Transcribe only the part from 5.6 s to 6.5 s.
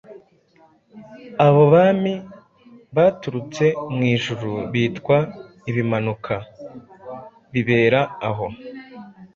Ibimanuka.